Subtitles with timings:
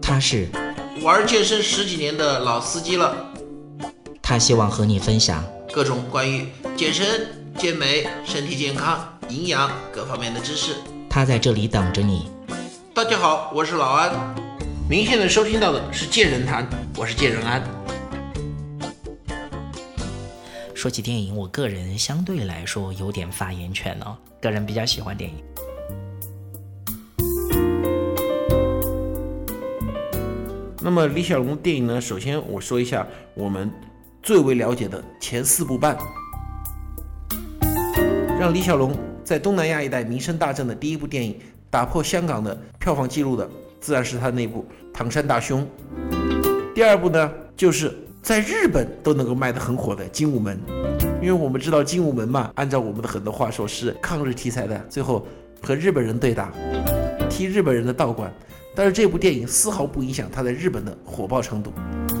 [0.00, 0.48] 他是
[1.02, 3.14] 玩健身十几年的老司机了，
[4.22, 7.28] 他希望和你分享各种关于健身、
[7.58, 10.76] 健美、身体健康、营养各方面的知识。
[11.10, 12.30] 他在这里等着你。
[12.94, 14.10] 大家好，我是老安。
[14.88, 16.66] 您现在收听到的是健人谈，
[16.96, 17.62] 我是健人安。
[20.74, 25.36] 说起电影，我个人相对来说有点发言权哦，个人比较喜欢电影。
[30.88, 32.00] 那么李小龙电影呢？
[32.00, 33.70] 首先我说一下我们
[34.22, 35.94] 最为了解的前四部半，
[38.40, 41.38] 让李小龙在东南亚一带名声大振的第一部电影，
[41.68, 43.46] 打破香港的票房记录的，
[43.78, 44.62] 自然是他那部
[44.94, 45.68] 《唐山大兄》。
[46.74, 50.58] 第二部呢，就是在日本都能够卖得很火的《精武门》，
[51.20, 55.26] 因为我们知道《精武门》嘛，按照我们的很多话说是抗日题材的，最后
[55.62, 56.50] 和日本人对打，
[57.28, 58.32] 踢日本人的道馆。
[58.78, 61.72] 但是这部电影丝毫不影响它在日本的火爆程度。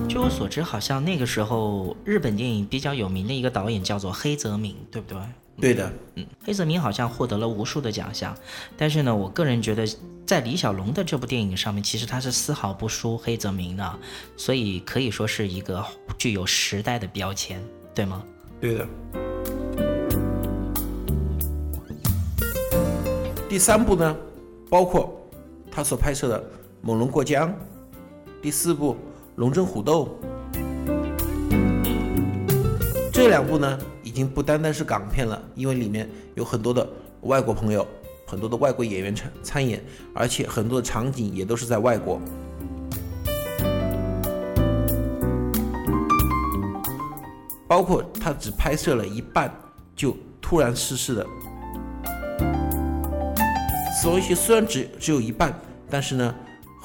[0.08, 5.18] 据我所知，好像那个时候日本电影比较有名的一个导演叫做黑泽明，对不对？
[5.60, 8.36] 对的，嗯，黑泽明好像获得了无数的奖项。
[8.76, 9.86] 但是呢，我个人觉得
[10.26, 13.98] 在李小龙的这部电影上面，其实他是丝毫不输黑泽明的，
[14.36, 15.84] 所以可以说是一个
[16.18, 17.62] 具有时代的标签，
[17.94, 18.24] 对吗？
[18.60, 18.84] 对的。
[23.48, 24.16] 第三部呢，
[24.68, 25.14] 包括。
[25.70, 26.40] 他所拍摄的
[26.80, 27.48] 《猛龙过江》，
[28.40, 28.92] 第四部
[29.34, 30.16] 《龙争虎斗》，
[33.12, 36.88] 这两部呢，已经不单单是港片了，因为里面有很多的
[37.22, 37.86] 外国朋友，
[38.26, 42.20] 很多的外国演员参参演，而且很多的场景也都是在外国。
[47.66, 49.52] 包括他只拍摄了一半
[49.94, 51.22] 就突然逝世的
[54.00, 55.52] 《死亡游戏》，虽然只只有一半。
[55.90, 56.34] 但是呢，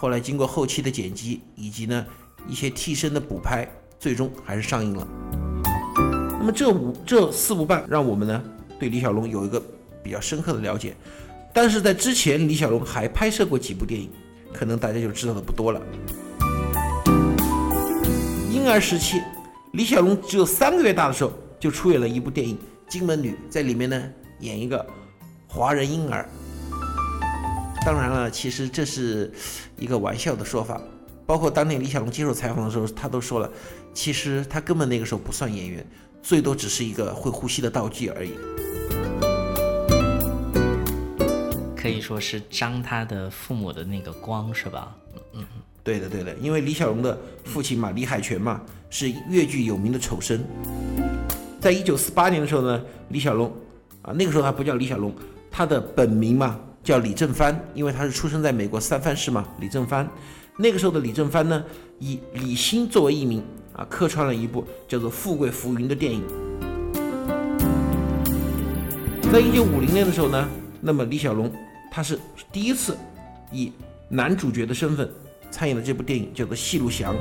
[0.04, 2.06] 后来经过后期的剪辑以及呢
[2.46, 3.66] 一些替身的补拍，
[3.98, 5.08] 最终还是上映了。
[6.38, 8.44] 那么这五这四部半，让我们呢
[8.78, 9.64] 对李小龙有一个
[10.04, 10.94] 比较深刻的了解。
[11.54, 14.10] 但是在之前，李小龙还拍摄过几部电影，
[14.52, 15.82] 可能大家就知道的不多了。
[18.52, 19.22] 婴儿时期，
[19.72, 22.58] 李小龙只有三个月大的时候，就出演了一部电影
[22.90, 24.04] 《金门女》，在里面呢
[24.42, 24.86] 演一个
[25.48, 26.28] 华人婴儿。
[27.86, 29.32] 当然了，其实这是
[29.78, 30.80] 一个玩笑的说法。
[31.26, 33.50] 包括当年李小龙接受采访的时候，他都说了，
[33.94, 35.86] 其实他根本那个时候不算演员，
[36.22, 38.32] 最多只是一个会呼吸的道具而已。
[41.76, 44.96] 可以说是张他的父母的那个光，是吧？
[45.34, 45.46] 嗯，
[45.84, 46.34] 对的，对的。
[46.36, 50.42] 因为李小龙的父亲嘛，李海泉嘛，是粤剧有名的丑生。
[51.60, 53.52] 在一九四八年的时候呢，李小龙
[54.02, 55.14] 啊，那个时候还不叫李小龙，
[55.52, 56.60] 他的本名嘛。
[56.84, 59.48] 叫李正帆，因为他是出生在美国三藩市嘛。
[59.60, 60.06] 李正帆，
[60.58, 61.64] 那个时候的李正帆呢，
[61.98, 66.22] 以李欣作为艺名啊，客串了一部叫做《富贵浮云》的电影。
[69.32, 70.48] 在一九五零年的时候呢，
[70.82, 71.50] 那么李小龙
[71.90, 72.20] 他是
[72.52, 72.98] 第一次
[73.50, 73.72] 以
[74.10, 75.10] 男主角的身份
[75.50, 77.16] 参演了这部电影，叫做《戏路祥》。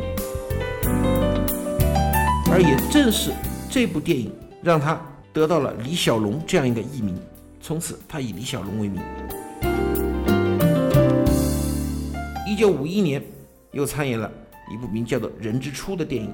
[2.50, 3.30] 而也正是
[3.70, 4.30] 这部电影
[4.60, 5.00] 让他
[5.32, 7.16] 得到了李小龙这样一个艺名，
[7.62, 9.00] 从此他以李小龙为名。
[12.52, 13.24] 一九五一年，
[13.70, 14.30] 又参演了
[14.70, 16.30] 一部名叫做《人之初》的电影。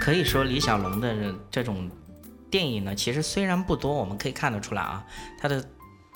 [0.00, 1.90] 可以说，李小龙的这种
[2.48, 5.04] 电影呢，其实虽然不多，我们可以看得出来啊，
[5.40, 5.68] 他的。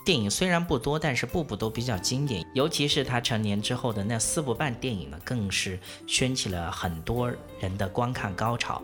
[0.06, 8.82] 电影虽然不多，但是部部都比较经典，尤其是他成年之后的那四部半电影呢，更是掀起了很多人的观看高潮。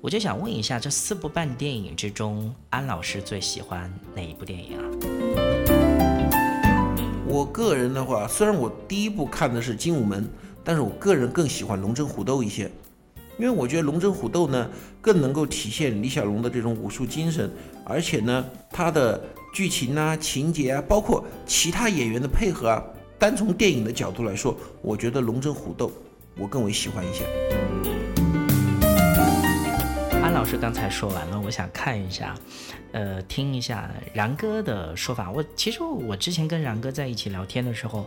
[0.00, 5.41] 我就想问一下，这四部半电影之中，安老师最喜欢哪一部电影啊？
[7.32, 10.22] 我个人的话，虽然我第一部看的是《精武门》，
[10.62, 12.70] 但是我个人更喜欢《龙争虎斗》一些，
[13.38, 14.68] 因为我觉得《龙争虎斗》呢
[15.00, 17.50] 更能够体现李小龙的这种武术精神，
[17.86, 19.18] 而且呢，他的。
[19.54, 22.82] 剧情啊，情节啊，包括其他演员的配合啊，
[23.18, 25.88] 单从电影的角度来说，我觉得《龙争虎斗》
[26.38, 27.26] 我更为喜欢一些。
[30.42, 32.34] 老师刚才说完了，我想看一下，
[32.90, 35.30] 呃，听一下然哥的说法。
[35.30, 38.04] 我其实我之前跟然哥在一起聊天的时候，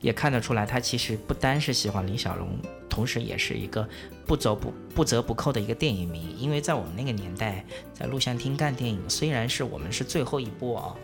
[0.00, 2.58] 也看得出来，他其实不单是喜欢李小龙，
[2.88, 3.86] 同时也是一个
[4.26, 6.34] 不走不不折不扣的一个电影迷。
[6.38, 10.96] 因为在我们那个年代，在录像厅看电影，虽然是我们是最后一波啊，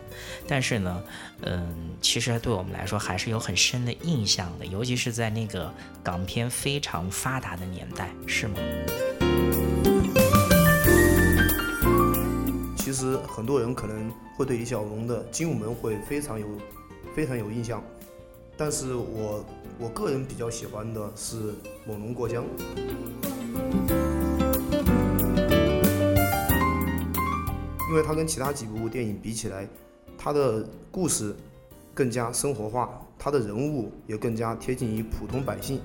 [0.47, 1.03] 但是呢，
[1.43, 8.55] 嗯，其实对我们来说还是有很深的印象的，尤其是在那个港片非常发达的年代，是吗？
[12.91, 16.45] 其实很多人可能会对李小龙的《精武门》会非常有
[17.15, 17.81] 非常有印象，
[18.57, 19.45] 但是我
[19.79, 21.53] 我个人比较喜欢的是
[21.87, 22.43] 《猛龙过江》。
[27.89, 29.65] 因为它跟其他几部电影比起来，
[30.17, 31.33] 它的故事
[31.93, 35.79] 更加生活化，它的人物也更加贴近于普通百姓。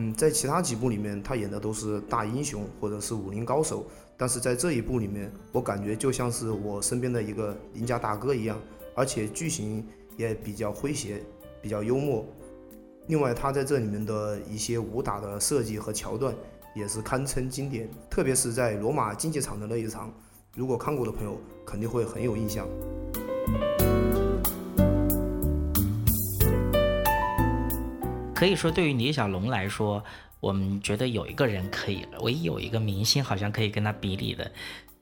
[0.00, 3.84] 嗯，在其他几部里面，他演的都是大英雄或者是武林高手，
[4.16, 8.56] 但是在这一部里面，我感觉就像是我身边的一个邻家大哥一样，
[8.94, 9.84] 而且剧情
[10.16, 11.20] 也比较诙谐，
[11.60, 12.24] 比较幽默。
[13.08, 16.32] 另外，他在这里面的一些武打的设计和桥段。
[16.74, 20.12] 也是堪称经典，特别是在罗马竞技场的那一场，
[20.54, 21.36] 如果看过的朋友
[21.66, 22.68] 肯定会很有印象。
[28.38, 30.00] 可以说，对于李小龙来说，
[30.38, 34.48] 我们觉得有一个人可以，唯一有一个明星好像可以跟他比拟的，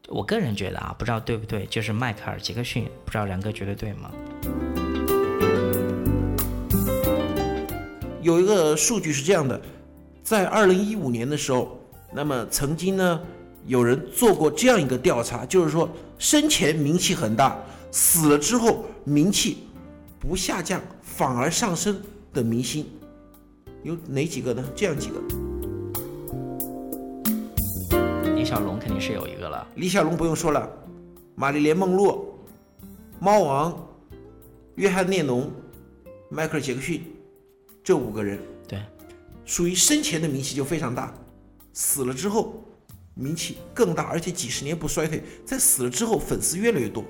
[0.08, 4.10] 我个人觉得啊，不知道对不对，就是迈克尔·杰克逊，不知道然哥觉得对吗？
[8.22, 9.60] 有一个数据是这样的。
[10.22, 11.78] 在二零一五年的时候，
[12.14, 13.20] 那么曾经呢，
[13.66, 15.86] 有人做过这样一个调查，就是说
[16.18, 17.54] 生前名气很大，
[17.90, 19.58] 死了之后名气
[20.18, 22.00] 不下降反而上升
[22.32, 22.86] 的明星
[23.82, 24.64] 有哪几个呢？
[24.74, 25.20] 这样几个，
[28.34, 29.66] 李小龙肯定是有一个了。
[29.76, 30.68] 李小龙不用说了，
[31.34, 32.34] 玛丽莲梦露、
[33.20, 33.88] 猫王、
[34.74, 35.50] 约翰列侬、
[36.28, 37.04] 迈克尔杰克逊
[37.84, 38.38] 这五个人。
[38.66, 38.80] 对
[39.44, 41.14] 属于生前的名气就非常大，
[41.72, 42.64] 死了之后
[43.14, 45.22] 名气更大，而且几十年不衰退。
[45.44, 47.04] 在死了之后，粉丝越来越多。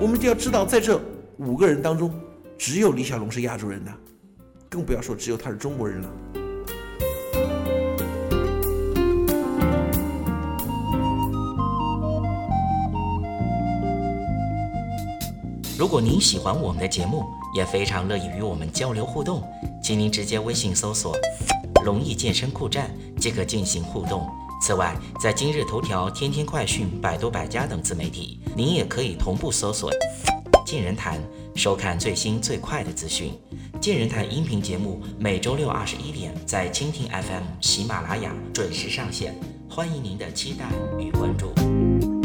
[0.00, 1.00] 我们就要知道，在这
[1.38, 2.12] 五个人当中，
[2.58, 3.92] 只有李小龙是亚洲人的，
[4.68, 6.10] 更不要说只有他是中国人了。
[15.78, 17.24] 如果您喜欢我们的节目，
[17.54, 19.40] 也非常乐意与我们交流互动，
[19.80, 21.16] 请您直接微信搜索
[21.86, 24.28] “龙易健身酷站”即可进行互动。
[24.60, 29.88] 此外，在今日头条、天天快讯、百度百家等自媒体，您也可以同步搜索
[30.68, 31.18] “健人谈”，
[31.56, 33.32] 收看最新最快的资讯。
[33.80, 39.34] 健人谈音频节目每周六二十一点在蜻蜓 FM、喜马拉雅准时上线，
[39.66, 40.66] 欢迎您的期待
[41.00, 42.17] 与关注。